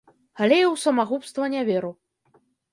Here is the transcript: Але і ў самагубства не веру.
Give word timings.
Але 0.45 0.57
і 0.61 0.65
ў 0.71 0.75
самагубства 0.85 1.43
не 1.57 1.61
веру. 1.71 1.95